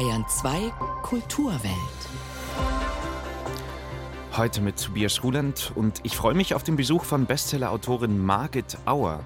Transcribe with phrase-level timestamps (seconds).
[0.00, 1.74] Bayern 2 Kulturwelt.
[4.34, 9.20] Heute mit Tobias Ruland und ich freue mich auf den Besuch von Bestsellerautorin Margit Auer.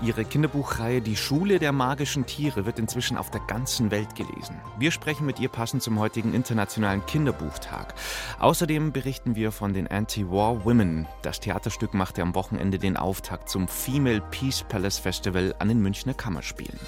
[0.00, 4.58] Ihre Kinderbuchreihe Die Schule der magischen Tiere wird inzwischen auf der ganzen Welt gelesen.
[4.78, 7.92] Wir sprechen mit ihr passend zum heutigen Internationalen Kinderbuchtag.
[8.38, 11.06] Außerdem berichten wir von den Anti-War Women.
[11.20, 16.14] Das Theaterstück machte am Wochenende den Auftakt zum Female Peace Palace Festival an den Münchner
[16.14, 16.80] Kammerspielen.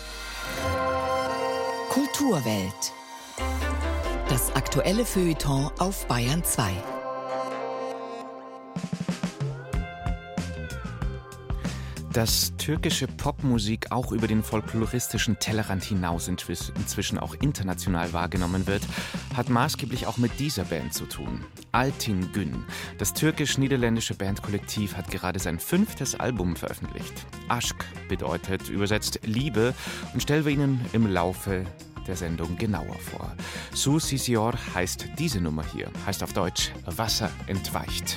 [1.91, 2.95] Kulturwelt.
[4.29, 6.71] Das aktuelle Feuilleton auf Bayern 2.
[12.13, 18.83] Dass türkische Popmusik auch über den folkloristischen Tellerrand hinaus inzwischen auch international wahrgenommen wird,
[19.37, 21.45] hat maßgeblich auch mit dieser Band zu tun.
[21.71, 22.65] Altin Gün,
[22.99, 27.27] das türkisch-niederländische Bandkollektiv, hat gerade sein fünftes Album veröffentlicht.
[27.49, 29.75] Aşk bedeutet übersetzt Liebe
[30.13, 31.65] und stellen wir Ihnen im Laufe
[32.09, 33.33] der Sendung genauer vor.
[33.73, 38.17] Su Sisior heißt diese Nummer hier, heißt auf Deutsch Wasser entweicht.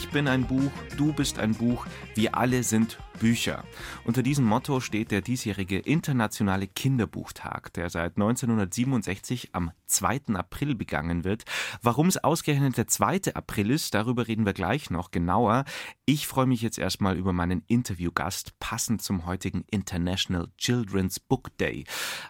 [0.00, 3.64] Ich bin ein Buch, du bist ein Buch, wir alle sind Bücher.
[4.04, 10.34] Unter diesem Motto steht der diesjährige Internationale Kinderbuchtag, der seit 1967 am 2.
[10.34, 11.44] April begangen wird.
[11.82, 13.34] Warum es ausgerechnet der 2.
[13.34, 15.64] April ist, darüber reden wir gleich noch genauer.
[16.06, 21.84] Ich freue mich jetzt erstmal über meinen Interviewgast, passend zum heutigen International Children's Book Day.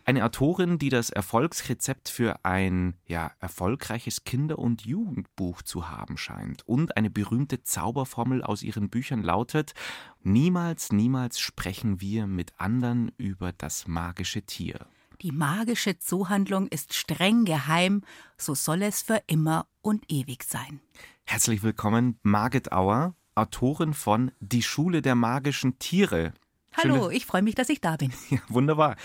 [0.05, 6.67] Eine Autorin, die das Erfolgsrezept für ein ja, erfolgreiches Kinder- und Jugendbuch zu haben scheint.
[6.67, 9.75] Und eine berühmte Zauberformel aus ihren Büchern lautet,
[10.22, 14.86] Niemals, niemals sprechen wir mit anderen über das magische Tier.
[15.22, 18.03] Die magische Zoohandlung ist streng geheim,
[18.36, 20.80] so soll es für immer und ewig sein.
[21.25, 26.34] Herzlich willkommen, Margit Auer, Autorin von Die Schule der magischen Tiere.
[26.75, 27.14] Hallo, Schöne...
[27.14, 28.12] ich freue mich, dass ich da bin.
[28.30, 28.97] Ja, wunderbar.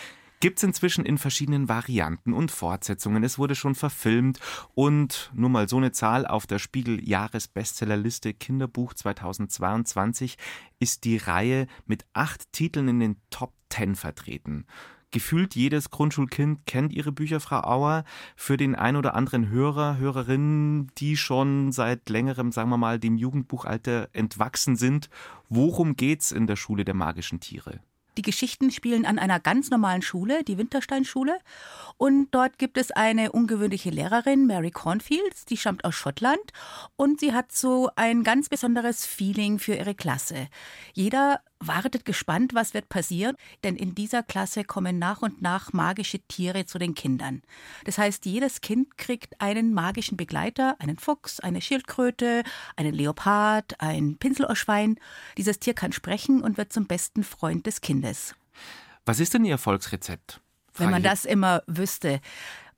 [0.41, 3.23] Gibt es inzwischen in verschiedenen Varianten und Fortsetzungen.
[3.23, 4.40] Es wurde schon verfilmt
[4.73, 10.37] und nur mal so eine Zahl auf der Spiegel Jahresbestsellerliste Kinderbuch 2022
[10.79, 14.66] ist die Reihe mit acht Titeln in den Top Ten vertreten.
[15.11, 18.03] Gefühlt jedes Grundschulkind kennt ihre Bücher, Frau Auer.
[18.35, 23.16] Für den ein oder anderen Hörer, Hörerinnen, die schon seit längerem, sagen wir mal, dem
[23.16, 25.09] Jugendbuchalter entwachsen sind,
[25.47, 27.79] worum geht's in der Schule der magischen Tiere?
[28.17, 31.38] Die Geschichten spielen an einer ganz normalen Schule, die Wintersteinschule.
[31.97, 36.40] Und dort gibt es eine ungewöhnliche Lehrerin, Mary Cornfields, die stammt aus Schottland.
[36.96, 40.47] Und sie hat so ein ganz besonderes Feeling für ihre Klasse.
[40.94, 46.19] Jeder wartet gespannt, was wird passieren, denn in dieser Klasse kommen nach und nach magische
[46.19, 47.41] Tiere zu den Kindern.
[47.85, 52.43] Das heißt, jedes Kind kriegt einen magischen Begleiter, einen Fuchs, eine Schildkröte,
[52.75, 54.97] einen Leopard, ein Pinselohrschwein.
[55.37, 58.35] Dieses Tier kann sprechen und wird zum besten Freund des Kindes.
[59.05, 60.41] Was ist denn Ihr Erfolgsrezept?
[60.78, 62.19] Wenn man das immer wüsste.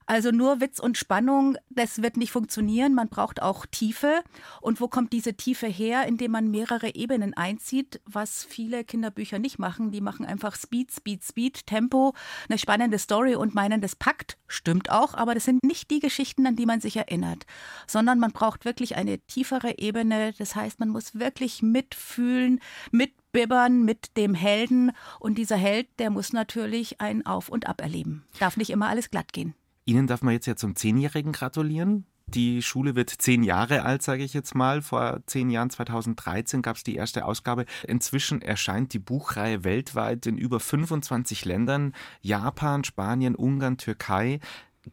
[0.10, 2.94] Also nur Witz und Spannung, das wird nicht funktionieren.
[2.94, 4.24] Man braucht auch Tiefe.
[4.62, 6.08] Und wo kommt diese Tiefe her?
[6.08, 9.92] Indem man mehrere Ebenen einzieht, was viele Kinderbücher nicht machen.
[9.92, 12.14] Die machen einfach Speed, Speed, Speed, Tempo,
[12.48, 14.38] eine spannende Story und meinen, das packt.
[14.48, 17.46] Stimmt auch, aber das sind nicht die Geschichten, an die man sich erinnert,
[17.86, 20.34] sondern man braucht wirklich eine tiefere Ebene.
[20.38, 22.62] Das heißt, man muss wirklich mitfühlen,
[22.92, 24.94] mitbibbern mit dem Helden.
[25.20, 28.26] Und dieser Held, der muss natürlich ein Auf und Ab erleben.
[28.40, 29.54] Darf nicht immer alles glatt gehen.
[29.88, 32.06] Ihnen darf man jetzt ja zum Zehnjährigen gratulieren.
[32.28, 34.82] Die Schule wird zehn Jahre alt, sage ich jetzt mal.
[34.82, 37.66] Vor zehn Jahren, 2013, gab es die erste Ausgabe.
[37.88, 41.94] Inzwischen erscheint die Buchreihe weltweit in über 25 Ländern.
[42.20, 44.42] Japan, Spanien, Ungarn, Türkei.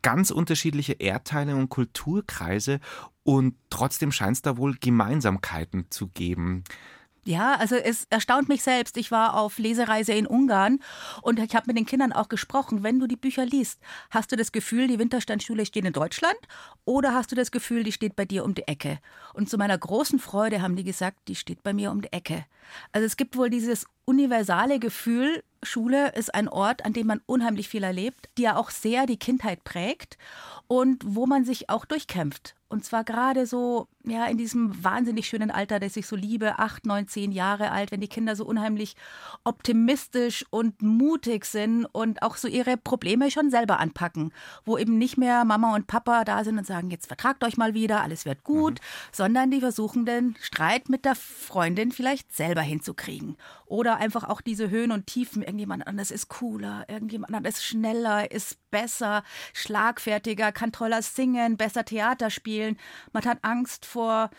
[0.02, 2.78] Ganz unterschiedliche Erdteile und Kulturkreise.
[3.24, 6.62] Und trotzdem scheint es da wohl Gemeinsamkeiten zu geben.
[7.26, 8.98] Ja, also es erstaunt mich selbst.
[8.98, 10.80] Ich war auf Lesereise in Ungarn
[11.22, 12.82] und ich habe mit den Kindern auch gesprochen.
[12.82, 13.80] Wenn du die Bücher liest,
[14.10, 16.36] hast du das Gefühl, die Winterstandschule steht in Deutschland
[16.84, 18.98] oder hast du das Gefühl, die steht bei dir um die Ecke?
[19.32, 22.44] Und zu meiner großen Freude haben die gesagt, die steht bei mir um die Ecke.
[22.92, 27.68] Also es gibt wohl dieses universale Gefühl, Schule ist ein Ort, an dem man unheimlich
[27.68, 30.18] viel erlebt, die ja auch sehr die Kindheit prägt
[30.66, 32.54] und wo man sich auch durchkämpft.
[32.74, 36.86] Und zwar gerade so, ja, in diesem wahnsinnig schönen Alter, das ich so liebe, acht,
[36.86, 38.96] neun, zehn Jahre alt, wenn die Kinder so unheimlich
[39.44, 44.32] optimistisch und mutig sind und auch so ihre Probleme schon selber anpacken,
[44.64, 47.74] wo eben nicht mehr Mama und Papa da sind und sagen, jetzt vertragt euch mal
[47.74, 49.08] wieder, alles wird gut, mhm.
[49.12, 53.36] sondern die versuchen den Streit mit der Freundin vielleicht selber hinzukriegen.
[53.66, 58.32] Oder einfach auch diese Höhen und Tiefen, irgendjemand anders ist cooler, irgendjemand anders ist schneller,
[58.32, 59.22] ist besser,
[59.52, 62.63] schlagfertiger, kann toller singen, besser Theater spielen.
[63.12, 64.30] Man hat Angst vor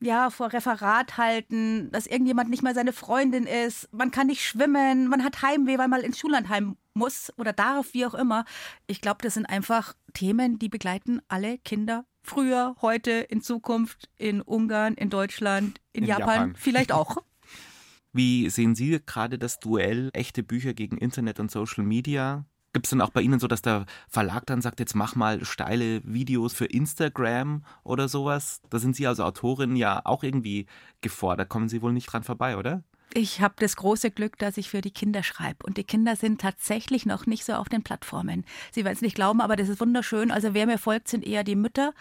[0.00, 3.88] ja, vor Referat halten, dass irgendjemand nicht mehr seine Freundin ist.
[3.92, 8.04] Man kann nicht schwimmen, man hat Heimweh, weil man ins Schullandheim muss oder darf, wie
[8.04, 8.44] auch immer.
[8.86, 14.40] Ich glaube, das sind einfach Themen, die begleiten alle Kinder früher, heute, in Zukunft, in
[14.40, 17.18] Ungarn, in Deutschland, in, in Japan, Japan, vielleicht auch.
[18.12, 22.46] Wie sehen Sie gerade das Duell echte Bücher gegen Internet und Social Media?
[22.74, 25.44] Gibt es dann auch bei Ihnen so, dass der Verlag dann sagt, jetzt mach mal
[25.44, 28.62] steile Videos für Instagram oder sowas?
[28.68, 30.66] Da sind Sie als Autorin ja auch irgendwie
[31.00, 31.48] gefordert.
[31.48, 32.82] Kommen Sie wohl nicht dran vorbei, oder?
[33.16, 35.64] Ich habe das große Glück, dass ich für die Kinder schreibe.
[35.64, 38.44] Und die Kinder sind tatsächlich noch nicht so auf den Plattformen.
[38.72, 40.32] Sie werden es nicht glauben, aber das ist wunderschön.
[40.32, 41.94] Also wer mir folgt, sind eher die Mütter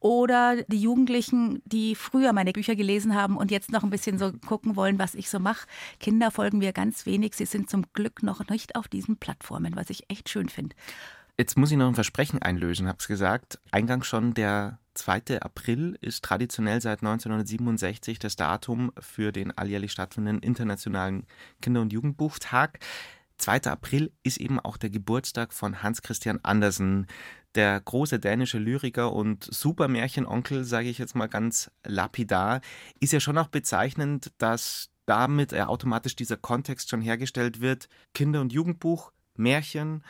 [0.00, 4.32] oder die Jugendlichen, die früher meine Bücher gelesen haben und jetzt noch ein bisschen so
[4.32, 5.68] gucken wollen, was ich so mache.
[6.00, 7.34] Kinder folgen mir ganz wenig.
[7.34, 10.74] Sie sind zum Glück noch nicht auf diesen Plattformen, was ich echt schön finde.
[11.38, 13.58] Jetzt muss ich noch ein Versprechen einlösen, hab's gesagt.
[13.70, 15.42] Eingangs schon der 2.
[15.42, 21.26] April ist traditionell seit 1967 das Datum für den alljährlich stattfindenden Internationalen
[21.60, 22.78] Kinder- und Jugendbuchtag.
[23.36, 23.64] 2.
[23.64, 27.06] April ist eben auch der Geburtstag von Hans Christian Andersen,
[27.54, 32.62] der große dänische Lyriker und Supermärchenonkel, sage ich jetzt mal ganz lapidar,
[32.98, 37.90] ist ja schon auch bezeichnend, dass damit automatisch dieser Kontext schon hergestellt wird.
[38.14, 40.02] Kinder- und Jugendbuch, Märchen,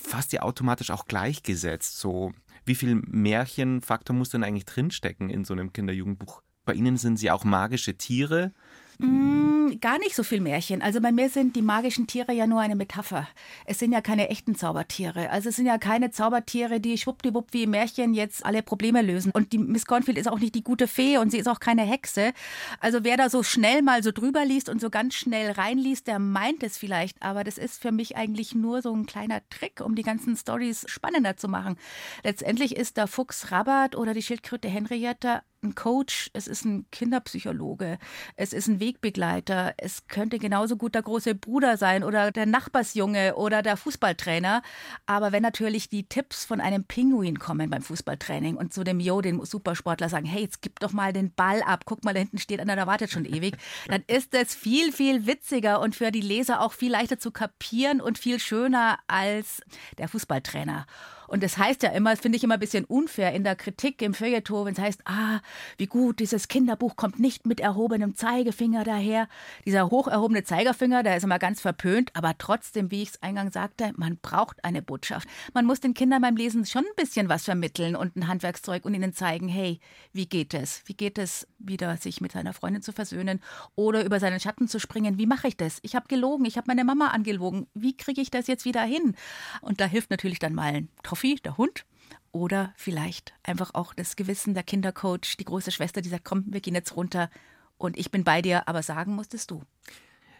[0.00, 1.98] fast ja automatisch auch gleichgesetzt.
[1.98, 2.32] So,
[2.64, 6.42] wie viel Märchenfaktor muss denn eigentlich drinstecken in so einem Kinderjugendbuch?
[6.64, 8.52] Bei Ihnen sind sie auch magische Tiere.
[9.00, 10.82] Mm, gar nicht so viel Märchen.
[10.82, 13.26] Also bei mir sind die magischen Tiere ja nur eine Metapher.
[13.64, 15.30] Es sind ja keine echten Zaubertiere.
[15.30, 19.32] Also es sind ja keine Zaubertiere, die schwuppdiwupp wie Märchen jetzt alle Probleme lösen.
[19.32, 21.82] Und die Miss Cornfield ist auch nicht die gute Fee und sie ist auch keine
[21.82, 22.32] Hexe.
[22.80, 26.18] Also wer da so schnell mal so drüber liest und so ganz schnell reinliest, der
[26.18, 27.22] meint es vielleicht.
[27.22, 30.84] Aber das ist für mich eigentlich nur so ein kleiner Trick, um die ganzen Stories
[30.88, 31.76] spannender zu machen.
[32.22, 37.98] Letztendlich ist der Fuchs Rabat oder die Schildkröte Henriette ein Coach, es ist ein Kinderpsychologe,
[38.36, 43.36] es ist ein Wegbegleiter, es könnte genauso gut der große Bruder sein oder der Nachbarsjunge
[43.36, 44.62] oder der Fußballtrainer.
[45.06, 49.20] Aber wenn natürlich die Tipps von einem Pinguin kommen beim Fußballtraining und zu dem Jo,
[49.20, 52.38] dem Supersportler sagen, hey, jetzt gib doch mal den Ball ab, guck mal, da hinten
[52.38, 53.56] steht einer, der wartet schon ewig,
[53.88, 58.00] dann ist es viel, viel witziger und für die Leser auch viel leichter zu kapieren
[58.00, 59.60] und viel schöner als
[59.98, 60.86] der Fußballtrainer.
[61.30, 64.14] Und das heißt ja immer, finde ich immer ein bisschen unfair in der Kritik im
[64.14, 65.38] Feuilleton, wenn es heißt, ah,
[65.78, 69.28] wie gut, dieses Kinderbuch kommt nicht mit erhobenem Zeigefinger daher.
[69.64, 73.54] Dieser hoch erhobene Zeigefinger, der ist immer ganz verpönt, aber trotzdem, wie ich es eingangs
[73.54, 75.28] sagte, man braucht eine Botschaft.
[75.54, 78.94] Man muss den Kindern beim Lesen schon ein bisschen was vermitteln und ein Handwerkszeug und
[78.94, 79.78] ihnen zeigen, hey,
[80.12, 80.82] wie geht es?
[80.86, 83.40] Wie geht es, wieder sich mit seiner Freundin zu versöhnen
[83.76, 85.16] oder über seinen Schatten zu springen?
[85.16, 85.78] Wie mache ich das?
[85.82, 87.68] Ich habe gelogen, ich habe meine Mama angelogen.
[87.74, 89.14] Wie kriege ich das jetzt wieder hin?
[89.60, 90.88] Und da hilft natürlich dann mal ein
[91.20, 91.84] Trophy, der Hund.
[92.32, 96.60] Oder vielleicht einfach auch das Gewissen der Kindercoach, die große Schwester, die sagt, komm, wir
[96.60, 97.28] gehen jetzt runter
[97.76, 99.62] und ich bin bei dir, aber sagen musstest du.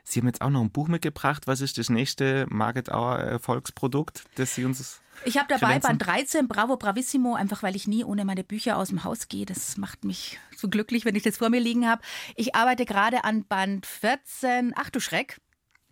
[0.05, 1.47] Sie haben jetzt auch noch ein Buch mitgebracht.
[1.47, 6.49] Was ist das nächste Margit Auer Erfolgsprodukt, das Sie uns ich habe dabei Band 13,
[6.49, 9.45] Bravo Bravissimo, einfach weil ich nie ohne meine Bücher aus dem Haus gehe.
[9.45, 12.01] Das macht mich so glücklich, wenn ich das vor mir liegen habe.
[12.37, 14.73] Ich arbeite gerade an Band 14.
[14.77, 15.39] Ach du Schreck.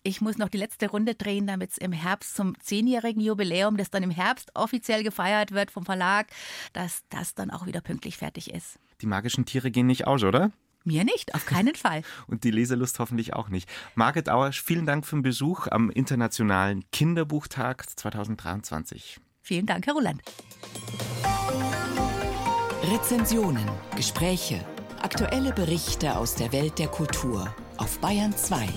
[0.08, 3.90] Ich muss noch die letzte Runde drehen, damit es im Herbst zum zehnjährigen Jubiläum, das
[3.90, 6.28] dann im Herbst offiziell gefeiert wird vom Verlag,
[6.72, 8.78] dass das dann auch wieder pünktlich fertig ist.
[9.02, 10.50] Die magischen Tiere gehen nicht aus, oder?
[10.82, 12.00] Mir nicht, auf keinen Fall.
[12.26, 13.68] Und die Leselust hoffentlich auch nicht.
[13.96, 19.20] Margit Auer, vielen Dank für den Besuch am Internationalen Kinderbuchtag 2023.
[19.42, 20.22] Vielen Dank, Herr Roland.
[22.82, 24.64] Rezensionen, Gespräche,
[25.02, 28.68] aktuelle Berichte aus der Welt der Kultur auf Bayern 2.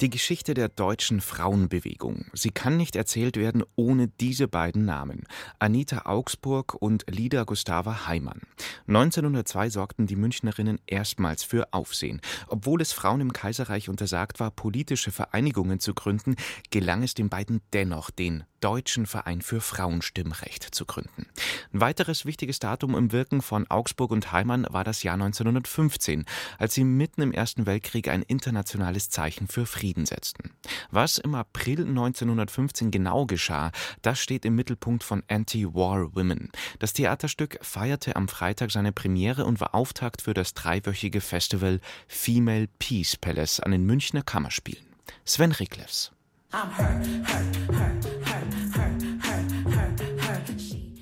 [0.00, 2.26] Die Geschichte der deutschen Frauenbewegung.
[2.32, 5.22] Sie kann nicht erzählt werden ohne diese beiden Namen.
[5.60, 8.40] Anita Augsburg und Lida Gustava Heimann.
[8.88, 12.20] 1902 sorgten die Münchnerinnen erstmals für Aufsehen.
[12.48, 16.34] Obwohl es Frauen im Kaiserreich untersagt war, politische Vereinigungen zu gründen,
[16.70, 21.26] gelang es den beiden dennoch, den Deutschen Verein für Frauenstimmrecht zu gründen.
[21.74, 26.24] Ein weiteres wichtiges Datum im Wirken von Augsburg und Heimann war das Jahr 1915,
[26.56, 30.52] als sie mitten im Ersten Weltkrieg ein internationales Zeichen für Frieden setzten.
[30.90, 36.50] Was im April 1915 genau geschah, das steht im Mittelpunkt von Anti-War Women.
[36.78, 42.68] Das Theaterstück feierte am Freitag seine Premiere und war Auftakt für das dreiwöchige Festival Female
[42.78, 44.86] Peace Palace an den Münchner Kammerspielen.
[45.26, 46.12] Sven Riklefs.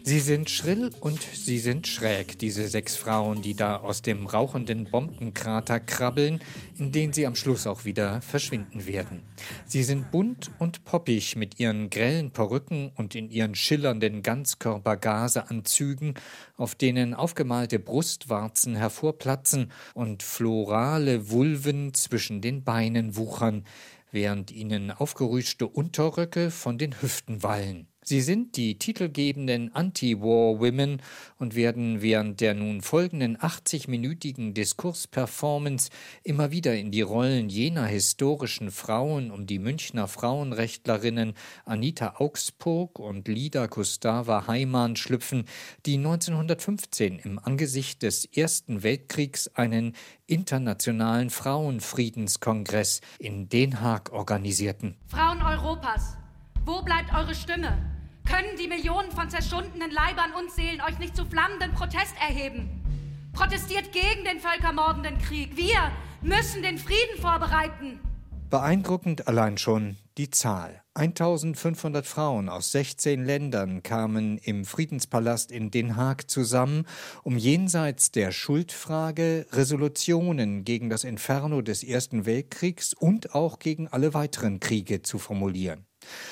[0.04, 4.90] Sie sind schrill und sie sind schräg, diese sechs Frauen, die da aus dem rauchenden
[4.90, 6.40] Bombenkrater krabbeln,
[6.76, 9.22] in den sie am Schluss auch wieder verschwinden werden.
[9.64, 16.14] Sie sind bunt und poppig mit ihren grellen Perücken und in ihren schillernden Ganzkörpergaseanzügen,
[16.56, 23.64] auf denen aufgemalte Brustwarzen hervorplatzen und florale Vulven zwischen den Beinen wuchern,
[24.10, 27.91] während ihnen aufgerüschte Unterröcke von den Hüften wallen.
[28.04, 31.00] Sie sind die titelgebenden Anti-War-Women
[31.38, 35.90] und werden während der nun folgenden 80-minütigen Diskursperformance
[36.24, 43.28] immer wieder in die Rollen jener historischen Frauen um die Münchner Frauenrechtlerinnen Anita Augsburg und
[43.28, 45.44] Lida Gustava Heimann schlüpfen,
[45.86, 49.94] die 1915 im Angesicht des Ersten Weltkriegs einen
[50.26, 54.96] internationalen Frauenfriedenskongress in Den Haag organisierten.
[55.06, 56.16] Frauen Europas,
[56.64, 57.78] wo bleibt eure Stimme?
[58.24, 62.68] Können die Millionen von zerschundenen Leibern und Seelen euch nicht zu flammenden Protest erheben?
[63.32, 65.56] Protestiert gegen den völkermordenden Krieg.
[65.56, 65.90] Wir
[66.20, 68.00] müssen den Frieden vorbereiten.
[68.50, 70.82] Beeindruckend allein schon die Zahl.
[70.94, 76.86] 1500 Frauen aus 16 Ländern kamen im Friedenspalast in Den Haag zusammen,
[77.22, 84.12] um jenseits der Schuldfrage Resolutionen gegen das Inferno des Ersten Weltkriegs und auch gegen alle
[84.12, 85.86] weiteren Kriege zu formulieren.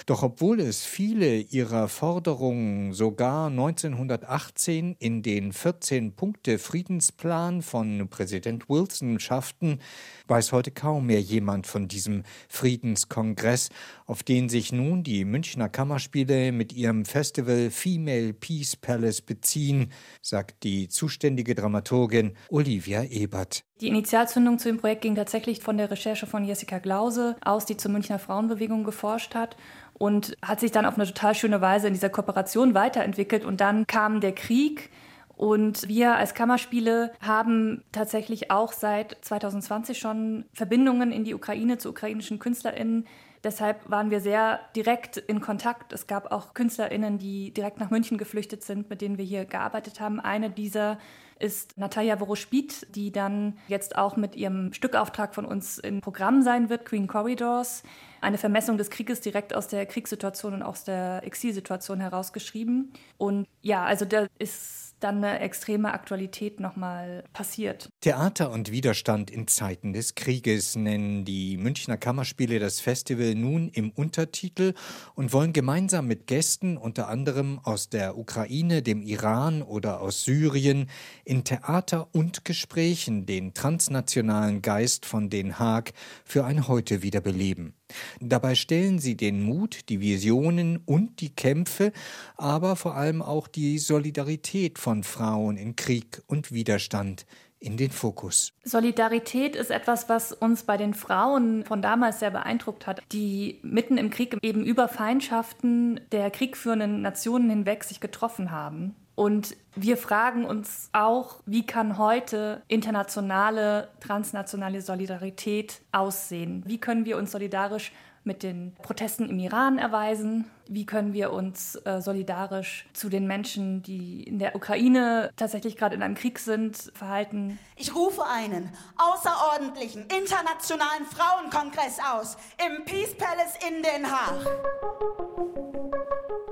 [0.07, 9.81] Doch obwohl es viele ihrer Forderungen sogar 1918 in den 14-Punkte-Friedensplan von Präsident Wilson schafften,
[10.29, 13.71] weiß heute kaum mehr jemand von diesem Friedenskongress,
[14.07, 20.63] auf den sich nun die Münchner Kammerspiele mit ihrem Festival Female Peace Palace beziehen, sagt
[20.65, 23.65] die zuständige Dramaturgin Olivia Ebert.
[23.81, 27.79] Die Initialzündung zu dem Projekt ging tatsächlich von der Recherche von Jessica Glause aus, die
[27.79, 29.57] zur Münchner Frauenbewegung geforscht hat
[30.01, 33.45] und hat sich dann auf eine total schöne Weise in dieser Kooperation weiterentwickelt.
[33.45, 34.89] Und dann kam der Krieg.
[35.37, 41.91] Und wir als Kammerspiele haben tatsächlich auch seit 2020 schon Verbindungen in die Ukraine zu
[41.91, 43.07] ukrainischen KünstlerInnen.
[43.45, 45.93] Deshalb waren wir sehr direkt in Kontakt.
[45.93, 50.01] Es gab auch KünstlerInnen, die direkt nach München geflüchtet sind, mit denen wir hier gearbeitet
[50.01, 50.19] haben.
[50.19, 50.97] Eine dieser
[51.41, 56.69] ist Natalia Vorospit, die dann jetzt auch mit ihrem Stückauftrag von uns im Programm sein
[56.69, 57.83] wird, Green Corridors.
[58.21, 62.93] Eine Vermessung des Krieges direkt aus der Kriegssituation und aus der Exilsituation herausgeschrieben.
[63.17, 67.89] Und ja, also da ist dann eine extreme Aktualität nochmal passiert.
[68.01, 73.91] Theater und Widerstand in Zeiten des Krieges nennen die Münchner Kammerspiele das Festival nun im
[73.91, 74.75] Untertitel
[75.15, 80.89] und wollen gemeinsam mit Gästen, unter anderem aus der Ukraine, dem Iran oder aus Syrien,
[81.25, 85.93] in Theater und Gesprächen den transnationalen Geist von Den Haag
[86.25, 87.75] für ein Heute wiederbeleben.
[88.21, 91.93] Dabei stellen sie den Mut, die Visionen und die Kämpfe,
[92.37, 97.27] aber vor allem auch die Solidarität von Frauen in Krieg und Widerstand
[97.61, 98.53] in den Fokus.
[98.65, 103.99] Solidarität ist etwas, was uns bei den Frauen von damals sehr beeindruckt hat, die mitten
[103.99, 108.97] im Krieg eben über Feindschaften der kriegführenden Nationen hinweg sich getroffen haben.
[109.21, 116.63] Und wir fragen uns auch, wie kann heute internationale, transnationale Solidarität aussehen?
[116.65, 117.93] Wie können wir uns solidarisch
[118.25, 120.47] mit den Protesten im Iran erweisen?
[120.73, 125.97] Wie können wir uns äh, solidarisch zu den Menschen, die in der Ukraine tatsächlich gerade
[125.97, 127.59] in einem Krieg sind, verhalten?
[127.75, 134.47] Ich rufe einen außerordentlichen internationalen Frauenkongress aus im Peace Palace in Den Haag.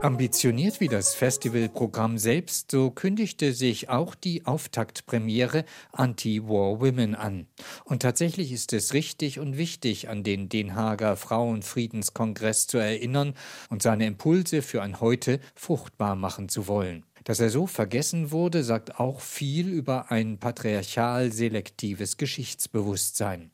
[0.00, 7.48] Ambitioniert wie das Festivalprogramm selbst, so kündigte sich auch die Auftaktpremiere Anti-War Women an.
[7.82, 13.34] Und tatsächlich ist es richtig und wichtig, an den Den Haager Frauenfriedenskongress zu erinnern
[13.70, 17.04] und seine Impulse für ein Heute fruchtbar machen zu wollen.
[17.24, 23.50] Dass er so vergessen wurde, sagt auch viel über ein patriarchal selektives Geschichtsbewusstsein.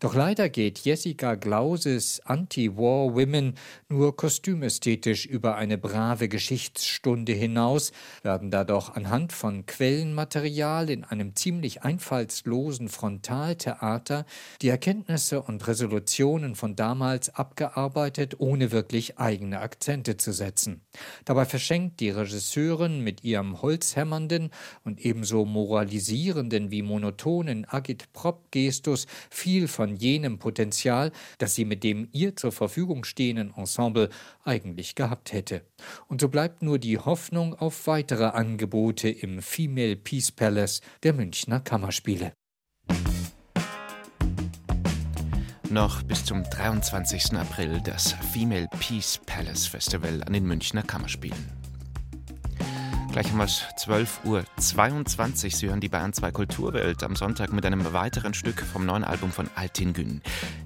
[0.00, 3.54] Doch leider geht Jessica Glauses Anti-War Women
[3.88, 7.92] nur kostümästhetisch über eine brave Geschichtsstunde hinaus,
[8.22, 14.26] werden da doch anhand von Quellenmaterial in einem ziemlich einfallslosen Frontaltheater
[14.62, 20.82] die Erkenntnisse und Resolutionen von damals abgearbeitet, ohne wirklich eigene Akzente zu setzen.
[21.24, 24.50] Dabei verschenkt die Regisseurin mit ihrem holzhämmernden
[24.84, 32.36] und ebenso moralisierenden wie monotonen Agit-Prop-Gestus viel von jenem Potenzial, das sie mit dem ihr
[32.36, 34.10] zur Verfügung stehenden Ensemble
[34.44, 35.62] eigentlich gehabt hätte.
[36.08, 41.60] Und so bleibt nur die Hoffnung auf weitere Angebote im Female Peace Palace der Münchner
[41.60, 42.32] Kammerspiele.
[45.70, 47.34] Noch bis zum 23.
[47.34, 51.65] April das Female Peace Palace Festival an den Münchner Kammerspielen.
[53.16, 55.50] Gleich um 12.22 Uhr.
[55.50, 59.32] Sie hören die Bayern 2 Kulturwelt am Sonntag mit einem weiteren Stück vom neuen Album
[59.32, 60.20] von Altin Gün.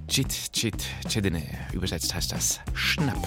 [0.09, 1.45] Chit Chit Chedine.
[1.73, 3.25] Übersetzt heißt das Schnapp.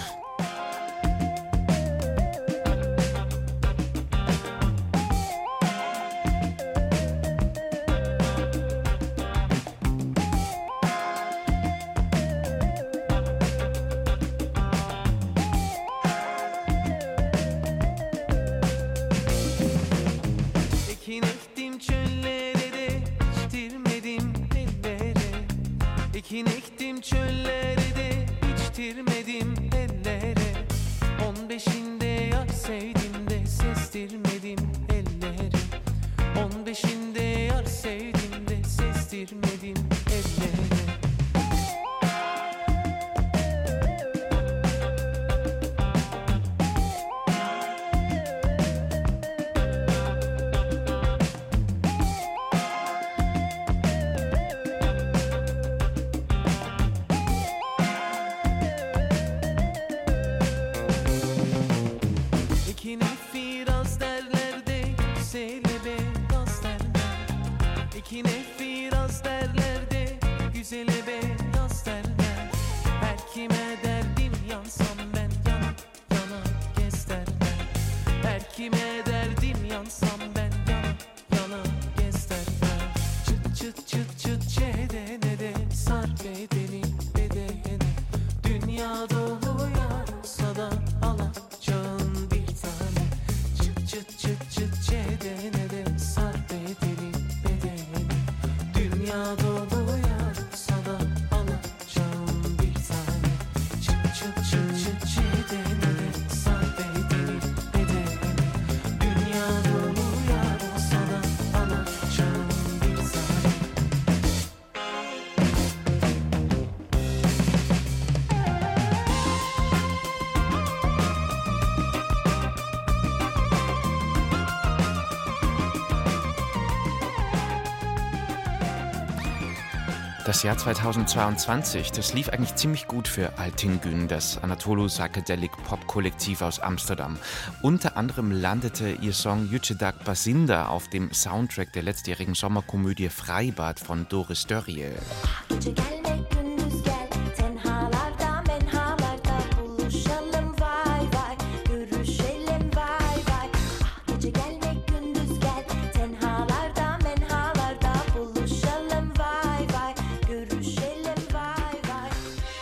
[130.44, 136.42] Das Jahr 2022, das lief eigentlich ziemlich gut für Altingün, das Anatolo Psychedelic Pop Kollektiv
[136.42, 137.18] aus Amsterdam.
[137.62, 144.06] Unter anderem landete ihr Song Yücedak Basinda auf dem Soundtrack der letztjährigen Sommerkomödie Freibad von
[144.10, 144.92] Doris Dörriel.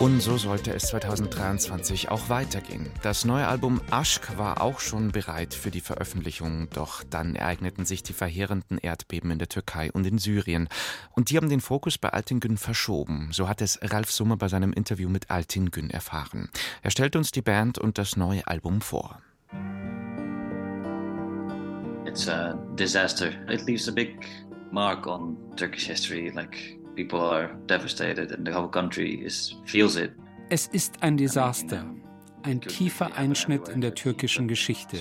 [0.02, 2.90] Und so sollte es 2023 auch weitergehen.
[3.04, 8.02] Das neue Album Aschk war auch schon bereit für die Veröffentlichung, doch dann ereigneten sich
[8.02, 10.70] die verheerenden Erdbeben in der Türkei und in Syrien.
[11.12, 13.30] Und die haben den Fokus bei Altingün verschoben.
[13.32, 16.50] So hat es Ralf Summer bei seinem Interview mit Altingün erfahren.
[16.82, 19.22] Er stellt uns die Band und das neue Album vor.
[22.08, 23.28] It's a disaster.
[23.48, 24.18] It leaves a big
[24.72, 30.12] mark on Turkish history, like People are devastated and the whole country is, feels it.
[30.50, 31.86] Es ist ein Desaster,
[32.44, 34.98] ein tiefer Einschnitt in der türkischen Geschichte.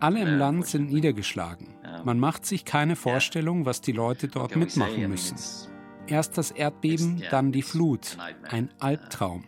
[0.00, 1.68] Alle im Land sind niedergeschlagen.
[2.04, 5.36] Man macht sich keine Vorstellung, was die Leute dort mitmachen müssen.
[6.06, 8.16] Erst das Erdbeben, dann die Flut.
[8.48, 9.44] Ein Albtraum.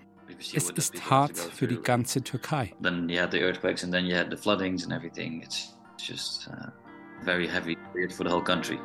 [0.54, 2.72] Es ist hart für die ganze Türkei.
[6.44, 7.76] Uh, very heavy
[8.10, 8.78] for the whole country.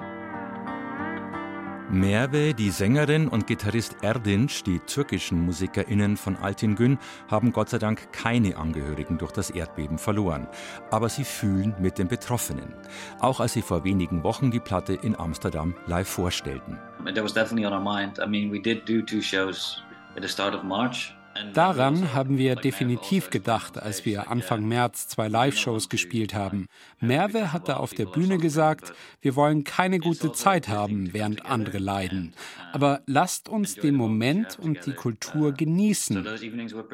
[1.89, 6.97] Merve, die Sängerin und Gitarrist Erdinç, die türkischen MusikerInnen von Altingün,
[7.29, 10.49] haben Gott sei Dank keine Angehörigen durch das Erdbeben verloren.
[10.91, 12.73] Aber sie fühlen mit den Betroffenen.
[13.21, 16.77] Auch als sie vor wenigen Wochen die Platte in Amsterdam live vorstellten.
[17.05, 18.19] That was definitely on our mind.
[18.19, 19.81] I mean, we did do two shows
[20.17, 21.16] at the start of March.
[21.53, 26.67] Daran haben wir definitiv gedacht, als wir Anfang März zwei Live-Shows gespielt haben.
[26.99, 32.33] Merve hatte auf der Bühne gesagt, wir wollen keine gute Zeit haben, während andere leiden.
[32.73, 36.27] Aber lasst uns den Moment und die Kultur genießen.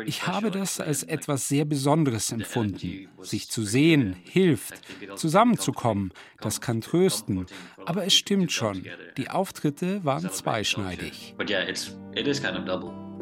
[0.06, 3.08] Ich habe das als etwas sehr Besonderes empfunden.
[3.22, 4.74] Sich zu sehen hilft,
[5.16, 7.46] zusammenzukommen, das kann trösten.
[7.86, 8.86] Aber es stimmt schon,
[9.18, 11.36] die Auftritte waren zweischneidig.
[11.38, 13.13] But yeah, it's, it is kind of double.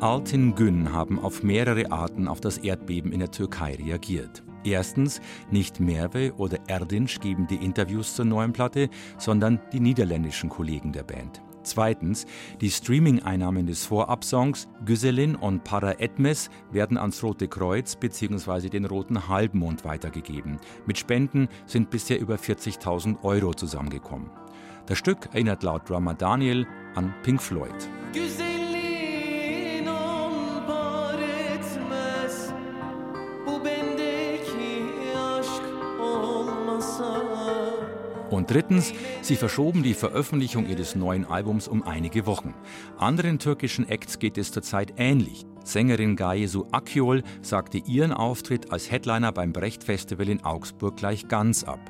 [0.00, 4.42] Altin Gün haben auf mehrere Arten auf das Erdbeben in der Türkei reagiert.
[4.64, 10.92] Erstens, nicht Merve oder Erdinç geben die Interviews zur neuen Platte, sondern die niederländischen Kollegen
[10.92, 11.42] der Band.
[11.62, 12.26] Zweitens,
[12.60, 18.68] die Streaming-Einnahmen des Vorabsongs Güselin und Para Etmes werden ans Rote Kreuz bzw.
[18.68, 20.58] den Roten Halbmond weitergegeben.
[20.86, 24.28] Mit Spenden sind bisher über 40.000 Euro zusammengekommen.
[24.86, 27.72] Das Stück erinnert laut Drummer Daniel an Pink Floyd.
[28.12, 28.43] Güselin.
[38.44, 42.52] Und drittens, sie verschoben die Veröffentlichung ihres neuen Albums um einige Wochen.
[42.98, 45.46] Anderen türkischen Acts geht es zurzeit ähnlich.
[45.64, 51.64] Sängerin Gayesu Akyol sagte ihren Auftritt als Headliner beim Brecht Festival in Augsburg gleich ganz
[51.64, 51.80] ab.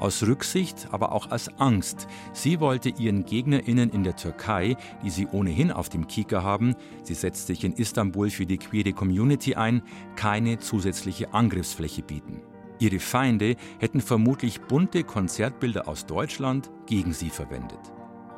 [0.00, 2.06] Aus Rücksicht, aber auch als Angst.
[2.34, 7.14] Sie wollte ihren GegnerInnen in der Türkei, die sie ohnehin auf dem Kieker haben, sie
[7.14, 9.80] setzt sich in Istanbul für die queere Community ein,
[10.14, 12.42] keine zusätzliche Angriffsfläche bieten.
[12.82, 17.78] Ihre Feinde hätten vermutlich bunte Konzertbilder aus Deutschland gegen sie verwendet.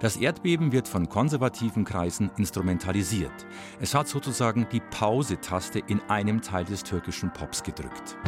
[0.00, 3.46] Das Erdbeben wird von konservativen Kreisen instrumentalisiert.
[3.80, 8.18] Es hat sozusagen die Pause-Taste in einem Teil des türkischen Pops gedrückt.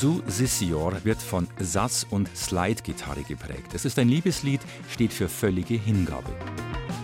[0.00, 3.74] Su Sissior wird von Sass- und Slide-Gitarre geprägt.
[3.74, 6.34] Es ist ein Liebeslied, steht für völlige Hingabe.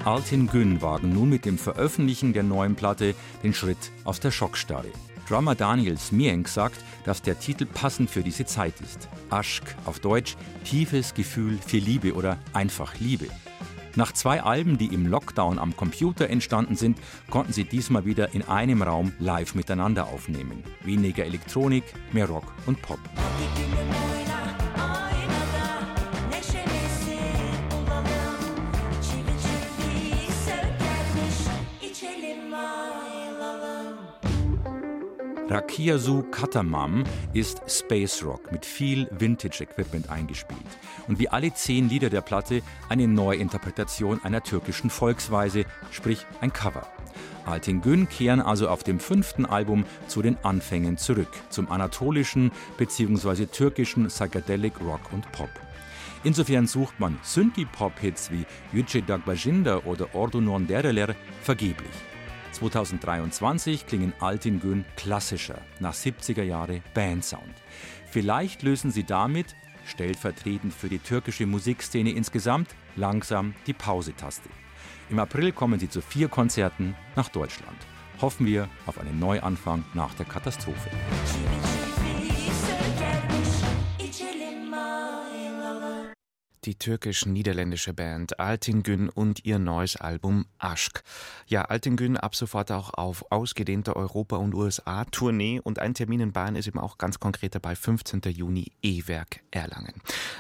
[0.07, 4.89] Altin Gün wagen nun mit dem Veröffentlichen der neuen Platte den Schritt aus der Schockstarre.
[5.29, 9.11] Drummer Daniel Smienk sagt, dass der Titel passend für diese Zeit ist.
[9.29, 13.27] Aschk auf Deutsch, tiefes Gefühl für Liebe oder einfach Liebe.
[13.97, 16.99] Nach zwei Alben, die im Lockdown am Computer entstanden sind,
[17.31, 20.63] konnten sie diesmal wieder in einem Raum live miteinander aufnehmen.
[20.85, 23.01] Weniger Elektronik, mehr Rock und Pop.
[35.57, 40.61] Rakiasu Katamam ist Space Rock mit viel Vintage-Equipment eingespielt
[41.09, 46.87] und wie alle zehn Lieder der Platte eine Neuinterpretation einer türkischen Volksweise, sprich ein Cover.
[47.47, 53.47] Altingün kehren also auf dem fünften Album zu den Anfängen zurück, zum anatolischen bzw.
[53.47, 55.49] türkischen Psychedelic Rock und Pop.
[56.23, 61.89] Insofern sucht man Synthie-Pop-Hits wie Yüce Dagbajinda oder Ordu Non Dereler vergeblich.
[62.57, 67.55] 2023 klingen Altin Gün klassischer, nach 70er Jahre Bandsound.
[68.11, 74.49] Vielleicht lösen sie damit, stellvertretend für die türkische Musikszene insgesamt, langsam die Pause-Taste.
[75.11, 77.77] Im April kommen sie zu vier Konzerten nach Deutschland.
[78.23, 80.89] Hoffen wir auf einen Neuanfang nach der Katastrophe.
[86.67, 91.03] Die türkisch-niederländische Band Altingün und ihr neues Album Aschk.
[91.47, 96.57] Ja, Altingün ab sofort auch auf ausgedehnter Europa- und USA-Tournee und ein Termin in Bayern
[96.57, 98.21] ist eben auch ganz konkret dabei, 15.
[98.27, 99.95] Juni E-Werk Erlangen.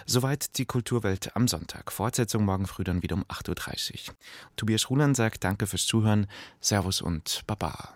[0.05, 1.93] Soweit die Kulturwelt am Sonntag.
[1.93, 4.15] Fortsetzung morgen früh dann wieder um 8.30 Uhr.
[4.57, 6.27] Tobias Ruland sagt Danke fürs Zuhören,
[6.61, 7.95] Servus und Baba.